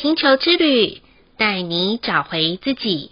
[0.00, 1.00] 星球之旅，
[1.36, 3.10] 带你找回自己。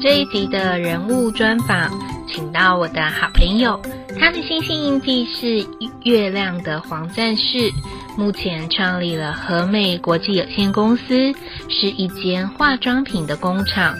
[0.00, 1.90] 这一集的人物专访，
[2.26, 3.80] 请到我的好朋友，
[4.18, 5.64] 他的星星印记是
[6.02, 7.70] 月亮的黄战士，
[8.16, 11.32] 目前创立了和美国际有限公司，
[11.68, 13.94] 是一间化妆品的工厂。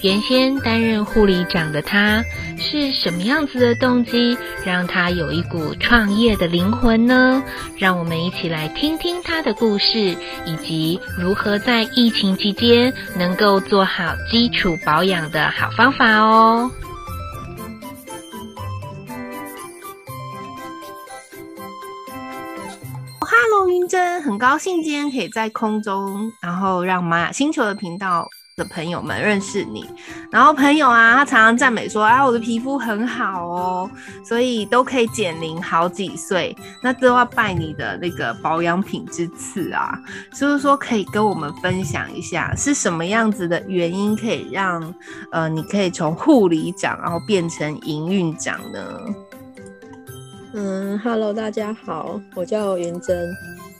[0.00, 2.22] 原先担任护理长的他，
[2.56, 7.42] 是什么样子的动机让他有一股创业的灵魂呢？
[7.76, 10.16] 让我们一起来听听他的故事，
[10.46, 16.70] 以及如何在疫情期间能够做好基础保养的好方法哦。
[23.20, 28.28] Hello，云珍，很高兴今天可以在空中，然后让玛雅星球的频道。
[28.58, 29.88] 的朋友们认识你，
[30.30, 33.90] 然后朋友啊，他常常赞美说啊，我的皮肤很好哦，
[34.24, 36.54] 所以都可以减龄好几岁。
[36.82, 39.96] 那都要拜你的那个保养品之赐啊，
[40.32, 44.92] 所以说可以跟我们分享一下是什么样子的原因，可以让
[45.30, 49.00] 呃，你可以从护理长然后变成营运长呢？
[50.54, 53.28] 嗯，Hello，大家好，我叫云珍。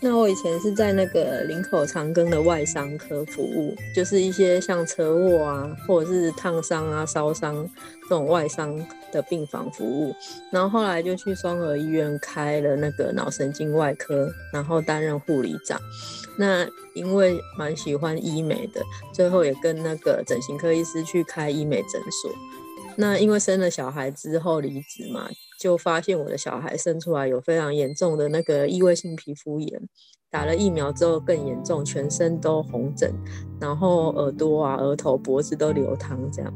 [0.01, 7.69] 那我以前是在那个林口长庚的外伤科服务，就是一些像车祸啊，或者是烫伤啊、烧伤
[8.03, 8.73] 这种外伤
[9.11, 10.15] 的病房服务。
[10.53, 15.81] 然后后来就去双和医院开了那个脑神经外科，然后担任护理长。
[16.39, 18.81] 那因为蛮喜欢医美的，
[19.13, 22.31] 最后也跟那个整形科医师去开医美诊所。
[22.95, 25.29] 那因为生了小孩之后离职嘛。
[25.59, 29.83] 就发现我的小孩生出来有非常严重的那个异位性皮肤炎，
[30.31, 33.13] 打了疫苗之后更严重，全身都红疹，
[33.61, 36.55] 然后耳朵啊、额头、脖子都流汤这样，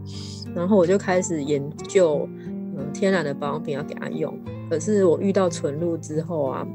[0.54, 4.32] 然后我就开始研究，嗯，天然的保养品要给他用，
[4.70, 6.66] 可是我遇到纯露之后啊。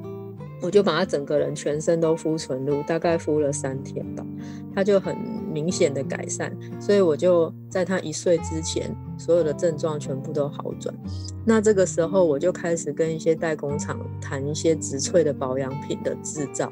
[0.61, 4.25] 我就把他整个人全身都敷纯露，大概敷了三天吧，
[4.73, 5.15] 他就很
[5.51, 10.93] 明显的改善，所以我就在他一岁之前，所有的症状全部都好转。
[11.45, 16.71] 那这个时候我就开始跟一些代工厂谈一些植萃的保养品的制造，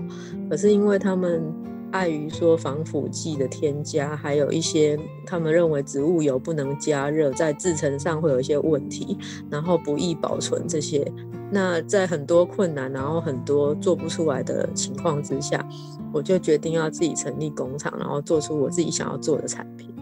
[0.50, 1.44] 可是因为他们。
[1.91, 9.18] 碍于说防腐剂的添加，还有一些他们认为植物油不能加热，在制成上会有一些问题，
[9.50, 11.09] 然后不易保存这些。
[11.51, 15.63] 那在很多困难，然后很多做不出来的情况之下，
[16.11, 19.94] 我就决定要自己成立工厂，然后做出我自己想要做的产品。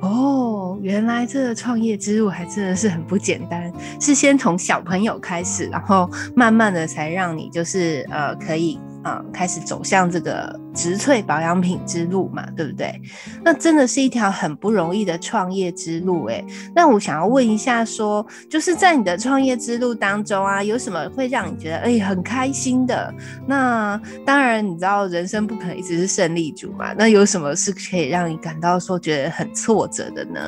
[0.00, 8.78] 哦，原来这个创业之路还真的是很不简单，是先从小朋友开始，然后慢慢的才让你就是呃可以。
[9.04, 13.00] 嗯，开始走向这个植萃保养品之路嘛，对不对？
[13.44, 16.44] 那真的是一条很不容易的创业之路诶。
[16.74, 23.14] 那我想要问一下说，说就是在你的创业之路当中啊，有什么会让你觉得哎很开心的？
[23.46, 26.92] 那当然，你知道人生不可能一直是胜利组嘛。
[26.92, 30.40] 那有什么是可以让你感到说觉得很挫折的呢？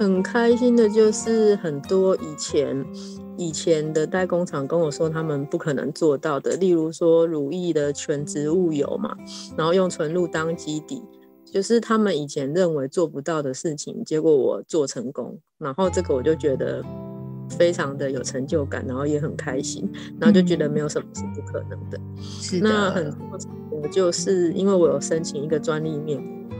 [0.00, 2.82] 很开心的就是很多以前。
[3.36, 9.16] 以前的代工厂跟我说，他们不可能做到的，例如说乳液的全植物油嘛，
[9.56, 11.02] 然后用纯露当基底，
[11.44, 16.84] 就是他们以前认为做不到的事情，结果我做成功，然后这个我就觉得
[17.48, 21.98] 非常的有成就感，然后也很开心，然后就觉得没有什么是不可能的。
[22.16, 22.68] 是的。
[22.68, 23.48] 那很挫折
[23.82, 26.58] 的就是因为我有申请一个专利面膜，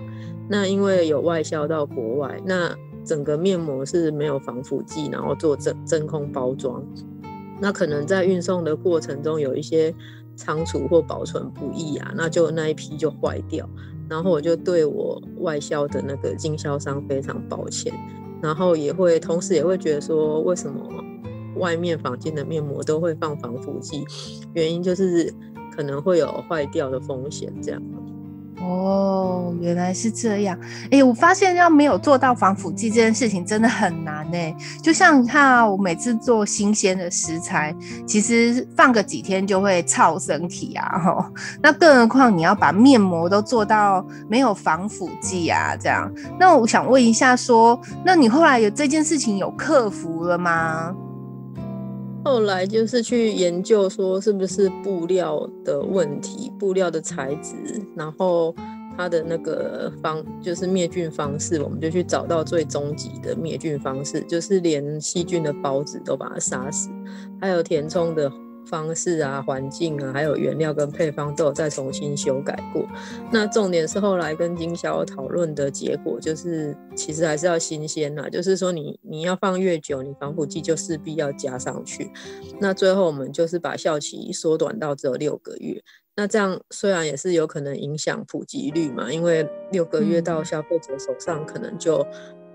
[0.48, 2.74] 那因为有外销到国外，那。
[3.04, 6.82] 整个面膜是没有防腐剂，然后做真真空包装，
[7.60, 9.94] 那可能在运送的过程中有一些
[10.36, 13.68] 仓储或保存不易啊，那就那一批就坏掉，
[14.08, 17.92] 然后我就对我外销的那个经销商非常抱歉，
[18.42, 20.80] 然后也会同时也会觉得说，为什么
[21.56, 24.04] 外面坊间的面膜都会放防腐剂，
[24.54, 25.32] 原因就是
[25.76, 27.82] 可能会有坏掉的风险这样。
[28.62, 30.58] 哦，原来是这样。
[30.90, 34.38] 哎、我发现要没有做到防腐剂这件事情真的很难呢。
[34.82, 37.74] 就像你看啊，我每次做新鲜的食材，
[38.06, 40.98] 其实放个几天就会燥身体啊。
[40.98, 41.24] 吼，
[41.62, 46.12] 那更何况你要把面膜都做到没有防腐剂啊，这样。
[46.38, 50.94] 那我想问一下说，说那你后来有这件事情有克服了吗？
[52.22, 57.54] 后来就是去研究说是不是布料的问题，布料的材质，
[57.96, 58.54] 然后
[58.96, 66.90] 它的那个方就是灭菌方式，我们就去找到最终极的灭菌方式，就是连细菌的孢子都把它杀死，
[67.40, 68.30] 还有填充的
[68.66, 72.86] 方式啊、环境啊，还有原料跟配方都有再重新修改过。
[73.32, 82.10] 那重点是后来跟经销讨论的结果，就是其实还是要新鲜啦，就是说你你要放越久，你防腐剂就势必要加上去。
[82.60, 85.82] 那最后我们就是把效期缩短到只有六个月。
[86.16, 92.06] 那这样虽然也是有可能影响普及率嘛，因为六个月到消费者手上可能就。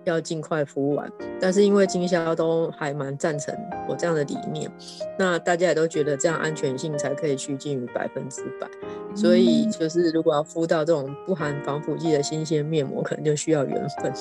[0.05, 3.55] 要尽快服务完，但是因为经销都还蛮赞成
[3.87, 4.71] 我这样的理念，
[5.17, 8.67] 那大家也都觉得这样安全性才可以趋近于百分之百，
[9.15, 14.13] 所以就是如果要敷到这种不含防腐剂的新鲜面膜，可能就需要缘分。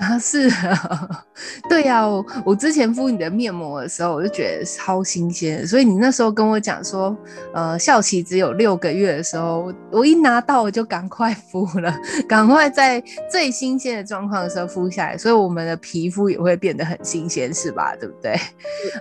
[0.00, 1.24] 啊，是啊，
[1.68, 7.14] 对呀、啊，我我之前敷你的面膜的时候，我就觉得超新鲜，所以你那时候跟我讲说，
[7.52, 11.94] 呃，效期只有六个月的时候，我一拿到我就赶快敷了，
[12.26, 17.94] 赶快在最新鲜的状况的时候敷下来，所以我们的皮肤也会变得很新鲜，是吧？
[18.00, 18.34] 对不对？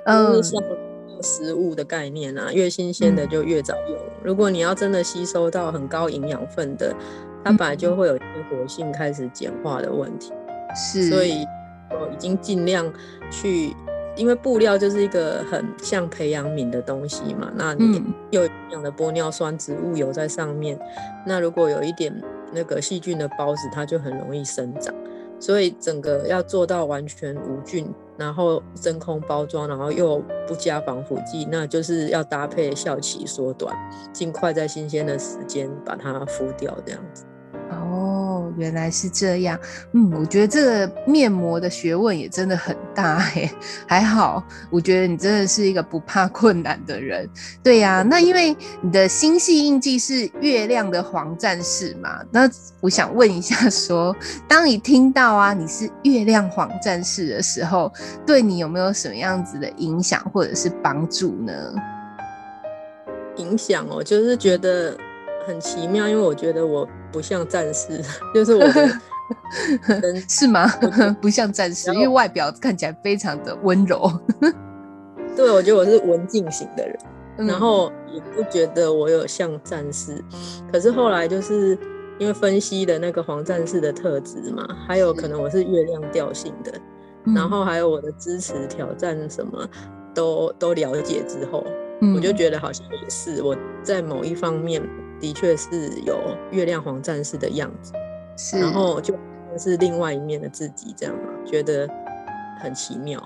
[0.04, 0.62] 嗯，像
[1.22, 3.98] 食物的概念啊，越新鲜的就越早用。
[3.98, 6.94] 嗯、如果你要真的吸收到很高营养分的，
[7.45, 10.34] 它本来就会有一些活性开始简化的问题。
[10.75, 11.45] 是，所以
[11.89, 12.92] 我已经尽量
[13.31, 13.75] 去，
[14.16, 22.13] 因为布料就是一个很像培养皿的东西嘛，那你又营养的玻尿酸植物油在上面，嗯、那如果有一点
[22.51, 24.94] 那个细菌的孢子，它就很容易生长。
[25.42, 33.74] 所以整个要做到完全无菌，然后真空包装，然后又不加防腐剂，那就是要搭配效期缩短，
[34.12, 37.24] 尽快在新鲜的时间把它敷掉，这样子。
[38.60, 39.58] 原来是这样。
[39.94, 43.50] 嗯，我觉得这个面膜的学问也真的很大哎。
[43.88, 47.28] 还好，我觉得你真的是一个不怕困难的人。
[47.64, 52.50] 对呀、那因为你的星系印记是月亮的黄战士嘛，那
[52.82, 54.16] 我想问一下说，说
[54.48, 57.92] 当你听到啊你是月亮黄战士的时候，
[58.26, 61.54] 对你有没有什么样子的影响或者是帮助呢？
[63.38, 64.98] 影响哦，就是觉得
[65.48, 66.88] 很奇妙，因为我觉得我。
[67.12, 68.02] 不像战士，
[68.34, 68.90] 就是我的
[70.28, 70.68] 是吗？
[71.22, 74.12] 不像战士，因为外表看起来非常的温柔。
[75.36, 77.00] 对，我觉得我是文静型的人，
[77.38, 80.24] 嗯、然后也不觉得我有像战士。
[80.72, 81.78] 可是后来就是
[82.18, 89.66] 因为分析的那个黄战士的特质嘛，还有可能我是月亮调性的，是然后还有我的支持挑战什么
[90.14, 91.64] 都都了解之后，
[92.02, 94.82] 嗯、我就觉得好像也是我在某一方面。
[95.19, 96.18] 的确是有
[96.51, 97.94] 月亮黄战士的样子，
[98.38, 99.13] 是然后就
[99.57, 101.89] 是另外一面的自己，这样嘛，觉得
[102.60, 103.21] 很奇妙。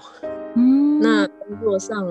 [0.55, 2.07] 嗯，那工作上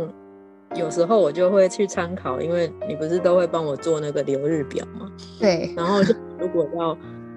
[0.75, 5.11] 有时候我就会去参考，因为你不是都会帮我做那个流日表吗？
[5.38, 5.73] 对。
[5.76, 6.96] 然后就 如果要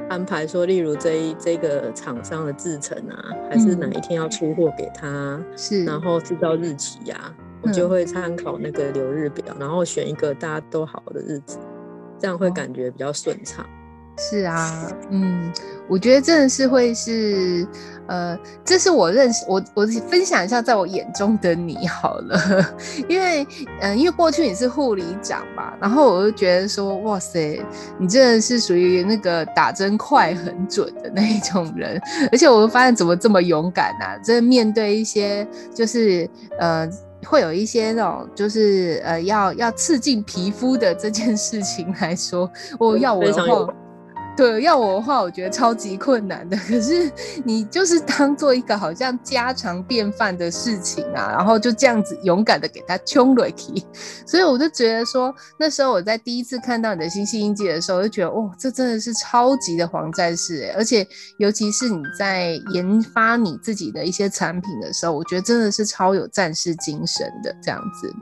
[0.09, 11.57] 安排说，例如这一这个厂商的制程啊，还是哪一天要出货给他，是、嗯，然后制造日期呀、啊，我就会参考那个流日表，然后选一个大家都好的日子。
[12.25, 13.63] 这样会感觉比较顺畅。
[13.63, 13.69] 哦。
[14.17, 15.51] 是啊，嗯，
[15.87, 17.67] 我觉得真的是会是，
[18.07, 22.39] 呃，这是我认识我我分享一下，在我眼中的你好了，
[23.09, 27.61] 因为嗯、呃，因为过去你是护理长嘛，然后我就觉得说，哇塞，
[27.99, 32.01] 你真的是属于那个打针快很准的那一种人，
[32.31, 36.89] 而且我会发现怎么这么勇敢啊，真的面对一些就是呃。
[37.25, 43.73] 会有一些那种，就是呃，要要刺进皮肤的这件事情来说，我要我的话。
[44.35, 46.57] 对，要我的话，我觉得超级困难的。
[46.57, 47.09] 可是
[47.45, 53.85] 你就是当做一个好像家常便饭的事情啊，然后就这样子勇敢的给他冲了起。
[54.27, 60.73] 所以我就觉得说，那时候我在第一次看到你的星系印记的时候，我就觉得哦，这真的是超级的黄战士哎！
[60.75, 68.13] 而且尤其是你在研发你自己的一些产品的时候，我觉得真的是超有战士精神的这样子。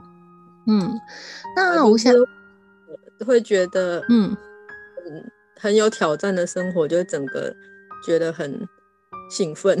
[0.68, 0.94] 嗯，
[1.56, 2.14] 那我想
[3.26, 4.36] 会觉得嗯嗯。
[5.64, 7.50] 很有挑战的生活，就整个
[8.04, 8.68] 觉得很
[9.30, 9.80] 兴奋。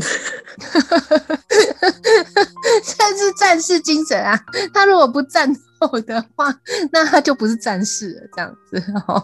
[2.82, 4.34] 这是战士精神啊！
[4.72, 6.58] 他如果不战斗的话，
[6.90, 8.22] 那他就不是战士了。
[8.34, 9.22] 这样子哦，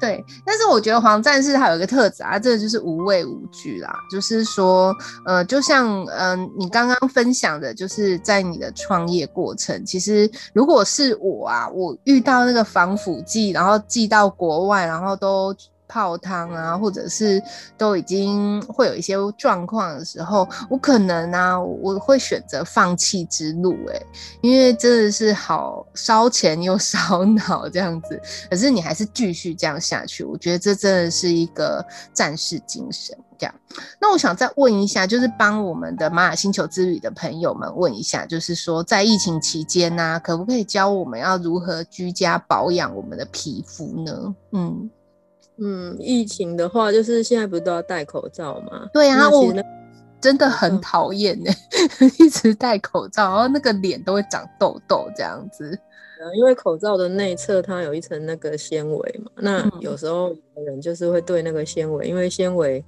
[0.00, 0.24] 对。
[0.46, 3.94] 但是我觉得黄战士他有一个特质啊，这个就是无畏无惧啦。
[4.10, 4.94] 就是说，
[5.26, 15.54] 呃，就像嗯、你刚刚分享的，就是在你的创业过程，其实如果是我啊，我遇到那个防腐剂，然后寄到国外，然后都。
[15.88, 17.42] 泡汤啊，或者是
[17.76, 24.06] 都已经会有一些状况的时候，我可能啊，我会选择放弃之路，诶，
[24.42, 28.20] 因为真的是好烧钱又烧脑这样子。
[28.50, 33.16] 可是你还是继续这样下去，我觉得这真的是一个战士精神。
[33.38, 33.54] 这样，
[34.00, 44.34] 那我想再问一下，就是帮我们的玛雅星球之旅的朋友们问一下，就是说在疫情期间呢、啊，可不可以教我们要如何居家保养我们的皮肤呢？
[44.50, 44.90] 嗯
[45.60, 48.88] 嗯，疫情的话，就是现在不是都要戴口罩吗？
[48.92, 49.52] 对啊，我
[50.20, 51.50] 真的很讨厌呢，
[52.18, 55.78] 一直戴口罩，然后那个脸都会长痘痘这样子。
[56.36, 60.34] 因为口罩的内侧它有一层那个纤维嘛，那有时候
[60.66, 62.84] 人就是会对那个纤维，因为纤维。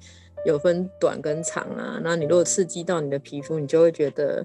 [0.46, 4.42] 有分短跟长啊，那你如果刺激到你的皮肤，你就会觉得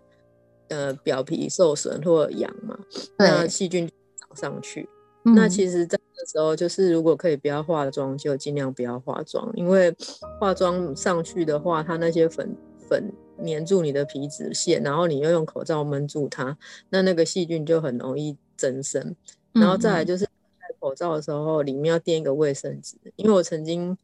[0.68, 2.78] 呃表皮受损或痒嘛，
[3.18, 3.90] 那细菌
[4.34, 4.90] 上去。
[5.24, 5.95] 嗯、那其实这
[6.26, 9.96] 个时候就是如果可以不要化妆，就尽量不要化妆，因为
[10.40, 12.56] 化妆上去的话，它那些粉
[12.90, 13.14] 粉
[13.46, 16.58] 粘住你的皮脂腺，然后你又用口罩闷住它，
[16.90, 19.16] 那那个细菌就很容易增生。
[19.54, 23.96] 然后再来就是戴口罩的时候，里面要垫一个卫生纸，因为我曾经。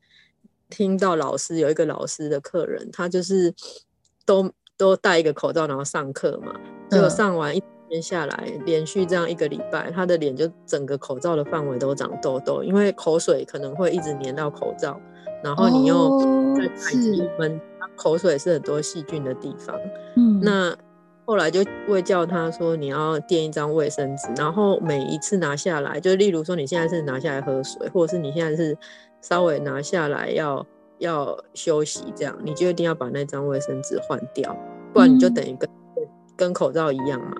[0.73, 3.53] 听到老师有一个老师的客人，他就是
[4.25, 6.57] 都都戴一个口罩，然后上课嘛，
[6.89, 7.61] 结果上完一
[7.91, 14.99] 天下来，连续这样一个礼拜，他的脸就整个口罩的范围都长痘痘，因为口水可能会一直黏到口罩，
[15.43, 17.59] 然后你又在戴着一闷，
[17.95, 19.75] 口水是很多细菌的地方。
[20.15, 20.75] 嗯，那
[21.25, 28.77] 后来就会叫他说，你要垫一张卫生纸，然后每一次拿下来，就例如说你现在是拿下来喝水，或者是你现在是。
[29.23, 30.65] 稍微拿下来要
[30.97, 34.57] 要休息，这样你就一定要把那张卫生纸换掉，
[34.91, 37.31] 不然你就等于跟、嗯、跟口罩一样嘛。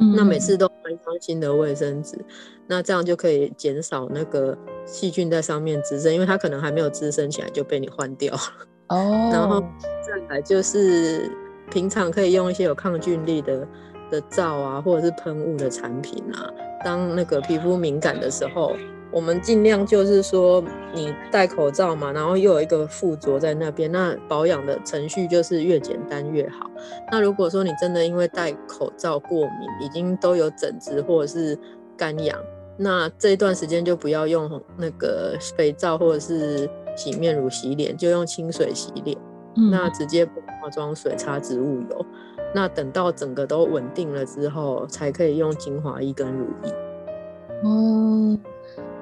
[0.00, 2.18] 嗯、那每次都换一张新的卫生纸，
[2.66, 8.40] 那这样就可以减少那个细菌在上面滋生，因为它可能还没有滋生起来就被你换掉了。
[8.88, 9.30] 哦。
[9.32, 9.60] 然后
[10.00, 11.30] 再来就是
[11.70, 13.68] 平常可以用一些有抗菌力的
[14.10, 16.50] 的皂啊，或者是喷雾的产品啊，
[16.84, 18.74] 当那个皮肤敏感的时候。
[19.12, 20.62] 我们尽量就是说，
[20.94, 26.70] 你戴口罩嘛，然后又有一个附着在那边，那保养的程序就是越简单越好。
[27.10, 31.58] 那如果说你真的因为戴口罩过敏，已经都有疹子或者是
[31.96, 32.38] 干痒，
[32.76, 39.16] 那这一段时间就不要用那个肥皂或者是洗面乳洗脸，就用清水洗脸。
[39.56, 42.06] 嗯、那直接不化妆水擦植物油。
[42.54, 46.74] 那等到整个都稳定了之后，才可以用精华液跟乳液。
[47.64, 48.38] 嗯。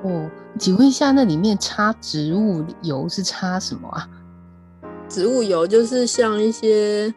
[0.02, 4.09] 哦，请问一下，那里面擦植物油是擦什么啊？
[5.09, 7.12] 植物油就是像一些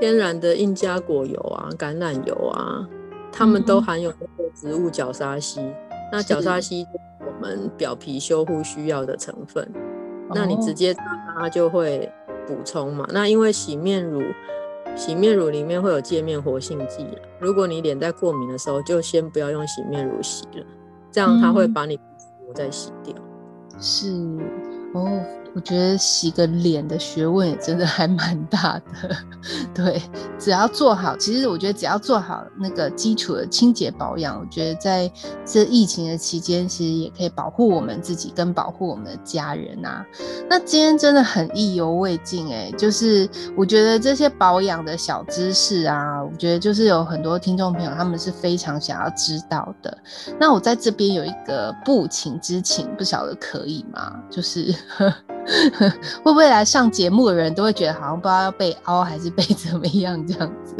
[0.00, 2.88] 天然的印加果油啊、橄榄油啊，
[3.30, 5.60] 它们都含有那个植物角鲨烯。
[5.60, 5.74] 嗯、
[6.10, 6.88] 那角鲨烯是
[7.20, 9.70] 我们表皮修护需要的成分，
[10.34, 11.02] 那你直接擦
[11.38, 12.10] 它就会
[12.46, 13.04] 补充嘛。
[13.04, 14.20] 哦、那因为洗面乳，
[14.96, 17.06] 洗面乳里面会有界面活性剂，
[17.38, 20.66] 如果你脸在过敏的时候，就先不要用洗面乳洗了。
[21.10, 21.98] 这样它会把你
[22.44, 23.14] 膜再洗掉。
[23.16, 24.08] 嗯，是
[24.94, 25.24] 哦。
[25.52, 29.16] 我觉得洗个脸的学问也真的还蛮大的，
[29.74, 30.00] 对，
[30.38, 35.10] 只要做好，其实我觉得只要做好那个基础的清洁保养，我觉得在
[35.44, 40.06] 这疫情的期间，其实也可以保护我们自己跟保护我们的家人啊。
[40.48, 49.98] 那今天真的很意犹未尽哎，就是我觉得这些保养的小知识啊，我觉得就是有很多听众朋友他们是非常想要知道的。
[50.38, 54.16] 那我在这边有一个不情之请，不晓得可以吗？
[54.30, 54.72] 就是。
[56.22, 60.74] 会不会来上节目的人都会觉得好像不知道要被凹还是被怎么样这样子？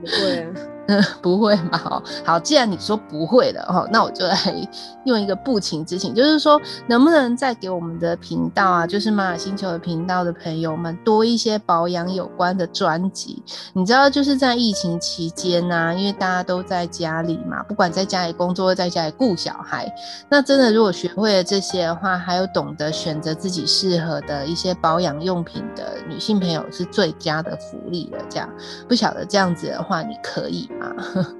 [0.00, 0.69] 不会啊。
[1.22, 1.78] 不会嘛？
[1.78, 4.36] 好，好，既然你说不会的哦，那我就来
[5.04, 13.42] 用一个不情之请，就是说，能不能再给我们的频道啊，就是玛雅星球的频道的朋友们多一些保养有关的专辑？
[13.72, 19.92] 你知道，就是在疫情期间呢、啊，因为大家都在家里嘛，不管在家里工作，或在家里顾小孩，
[20.28, 28.18] 那真的如果学会了这些的话，还有懂得选择自己适合的一些保养用品的女性朋友，是最佳的福利了。
[28.28, 28.48] 这样，
[28.88, 30.68] 不晓得这样子的话，你可以。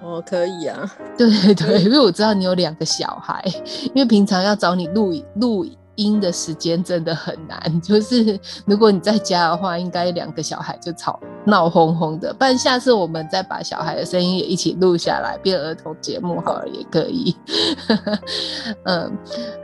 [0.00, 3.42] 哦，可以啊，对对，因为我知道你有两个小孩，
[3.92, 12.32] 因为平常要找你录录音的时间真的很难，就是 如果你在家的话，应该两个小孩就吵闹哄哄的。
[12.32, 17.36] 不然下次我们再把小孩的声音也一起录下来，变儿童节目好了，也可以。
[18.84, 19.12] 嗯，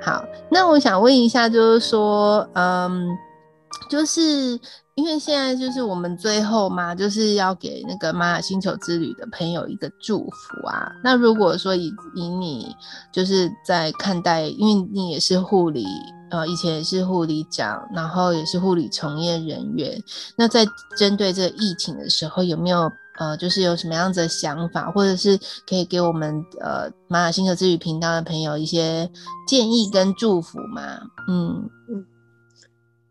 [0.03, 3.17] 好，那我想问一下，就是说，嗯，
[3.89, 4.59] 就是。
[4.95, 10.93] 因为现在就是我们最后嘛，就是要给那个玛雅星球之旅的朋友一个祝福啊。
[11.03, 12.75] 那如果说以以你
[13.13, 15.85] 就是在看待，因为你也是护理
[16.31, 20.01] 呃以前也是护理长，然后也是护理从业人员。
[20.37, 20.65] 那在
[20.97, 25.37] 针对这个疫情的时候，有没有呃就是有什么样子的想法，或者是
[25.69, 29.11] 可以给我们呃玛雅星球之旅频道的朋友一些
[29.49, 30.83] 建议跟祝福吗？
[31.29, 32.07] 嗯嗯。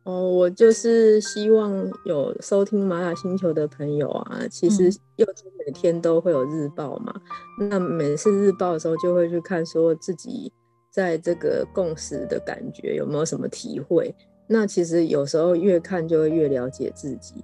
[0.03, 7.13] 哦，我就是希望有收听玛雅星球的朋友啊，其实柚子每天都会有日报嘛，
[7.59, 10.51] 嗯、那每次日报的时候就会去看，说自己
[10.91, 14.13] 在这个共识的感觉有没有什么体会。
[14.45, 17.35] 那其实有时候越看就会越了解自己。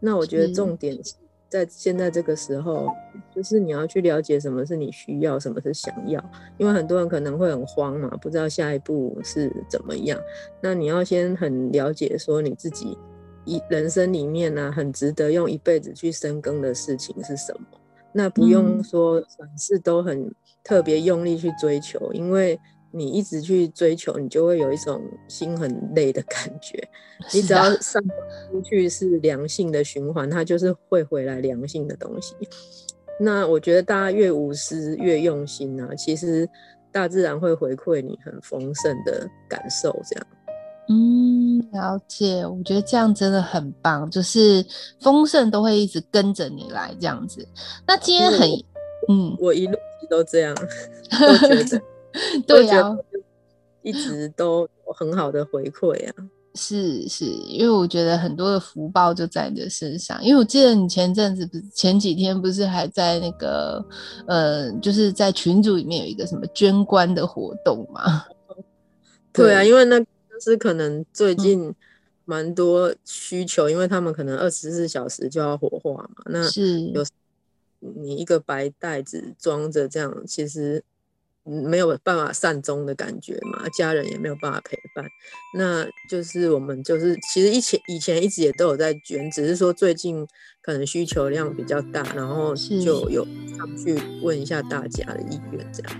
[0.00, 1.14] 那我觉得重点是。
[1.48, 2.88] 在现在这个时候，
[3.34, 6.22] 就是你要去了解什么是你需要，什么是想要，
[6.58, 10.20] 因为很多人可能会很慌嘛，不知道下一步是怎么样。
[10.60, 12.96] 那你要先很了解，说你自己
[13.44, 17.66] 一人生里面呢、啊，很值得用一辈子去深耕的事情是什么？
[18.12, 20.30] 那不用说凡事都很
[20.62, 22.58] 特别用力去追求，因为。
[22.90, 26.82] 你一直去追求，你就会有一种心很累的感觉。
[27.34, 28.02] 你只要上
[28.50, 32.34] 出去是良性的循环，它就是会回来良性的东西。
[33.20, 36.48] 那我觉得大家越无私越用心啊，其实
[36.92, 39.90] 大自然会回馈你很丰盛的感受。
[40.08, 40.26] 这样，
[40.88, 42.46] 嗯，了解。
[42.46, 44.64] 我觉得这样真的很棒，就是
[45.00, 47.46] 丰盛都会一直跟着你来这样子。
[47.86, 48.48] 那今天很，
[49.08, 49.76] 嗯，我一路
[50.08, 50.54] 都这样，
[51.10, 51.82] 都觉得。
[52.46, 52.96] 对呀，
[53.82, 56.14] 一直都有很好的回馈啊。
[56.54, 60.20] 是是，因为我觉得很多的福报就在你的身上。
[60.24, 63.84] 因为我记得你前阵子不是前几天不是还在那个
[64.26, 68.24] 呃，就是在群组里面有一个什么捐官的活动嘛？
[69.32, 70.06] 对啊，因为那就
[70.40, 71.72] 是可能最近
[72.24, 76.24] 蛮多需求，嗯、因为他们可能二十四小时就要火化嘛。
[76.26, 77.04] 那是有
[77.78, 80.82] 你一个白袋子装着这样，其实。
[81.48, 85.04] 没有办法善终的感觉嘛，家人也没有办法陪伴，
[85.56, 90.26] 那就是我们就是其实以前以前一直也都有在捐，只是说最近
[90.62, 93.08] 可能需求量比较大，然后就。
[93.08, 93.24] 有
[93.56, 95.92] 上去问一下大家的意愿这样。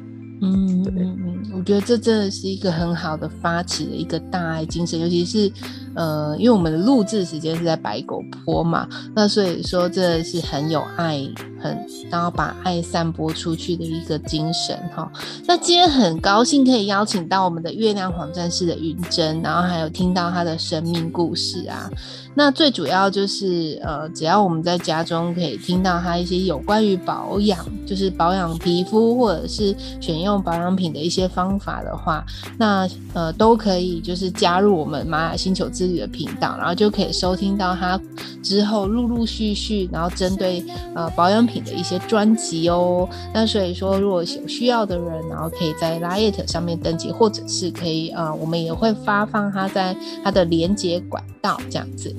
[0.43, 5.51] 嗯，对，嗯，我觉得这真的是一个很好的发起的一个大爱精神，尤其是
[5.99, 11.29] 呃，因为我们的录制时间是在白狗坡嘛，那所以说这是很有爱。
[11.61, 11.77] 很，
[12.09, 15.11] 然后把爱散播出去的一个精神哈。
[15.45, 21.91] 那今天很高兴可以邀请到我们的月亮黄战士的云真，然后还有听到他的生命故事啊。
[22.33, 32.25] 那最主要就是呃，只要我们在家中可以听到他一些有关于保养，就是保养皮肤或者是选用保养品的一些方法的话，
[32.57, 38.01] 那呃都可以就是加入我们玛雅星球之旅的频道，然后就可以收听到他
[38.43, 43.09] 之后陆陆续续，然后针对呃保养品的一些专辑哦。
[43.35, 52.15] 那所以说，如果有需要的人，然后可以在拉叶特上面登记，或者是可以呃，我们也会发放他在他的连接管道这样子。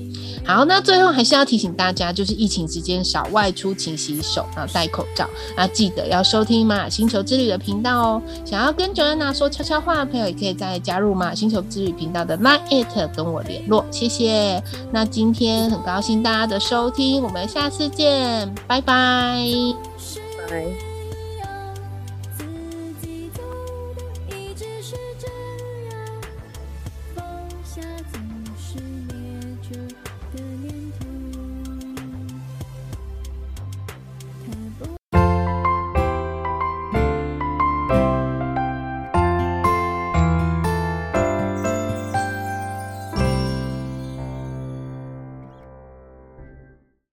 [0.45, 5.29] 好，那最后还是要提醒大家，就是疫情期间少外出，勤洗手，然后戴口罩。
[5.55, 8.21] 那记得要收听马星球之旅的频道哦。
[8.43, 13.85] 想要跟 Joanna 说悄悄话的朋友，也可以再加入马星球之旅频道的 LINE@ 跟我联络。
[13.91, 14.61] 谢谢。
[14.91, 19.45] 那今天很高兴大家的收听，我们下次见，拜拜。
[20.49, 20.88] 拜。